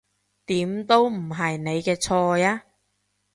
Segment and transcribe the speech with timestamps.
[0.47, 2.63] 點都唔係你嘅錯呀